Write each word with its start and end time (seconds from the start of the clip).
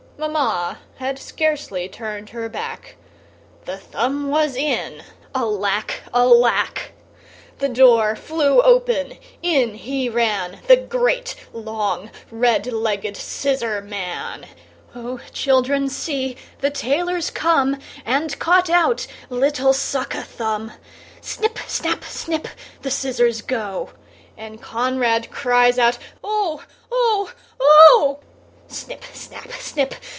Mamma 0.21 0.77
had 0.97 1.17
scarcely 1.17 1.89
turned 1.89 2.29
her 2.29 2.47
back, 2.47 2.95
The 3.65 3.77
thumb 3.77 4.29
was 4.29 4.55
in, 4.55 5.01
Alack! 5.33 6.03
Alack! 6.13 6.91
The 7.57 7.69
door 7.69 8.15
flew 8.15 8.61
open, 8.61 9.17
in 9.41 9.73
he 9.73 10.09
ran, 10.09 10.59
The 10.67 10.77
great, 10.77 11.33
long, 11.53 12.11
red 12.29 12.67
legged 12.67 13.17
scissor 13.17 13.81
man. 13.81 14.45
Oh! 14.93 15.21
children, 15.33 15.89
see! 15.89 16.37
the 16.59 16.69
tailor's 16.69 17.31
come 17.31 17.79
And 18.05 18.37
caught 18.37 18.69
out 18.69 19.07
little 19.31 19.73
Suck 19.73 20.13
a 20.13 20.21
Thumb. 20.21 20.71
Snip! 21.19 21.57
Snap! 21.65 22.03
Snip! 22.03 22.47
the 22.83 22.91
scissors 22.91 23.41
go; 23.41 23.89
And 24.37 24.61
Conrad 24.61 25.31
cries 25.31 25.79
out 25.79 25.97
"Oh! 26.23 26.61
Oh! 26.91 27.31
Oh!" 27.59 28.19
Snip! 28.67 29.03
Snap! 29.05 29.51
Snip! 29.53 29.95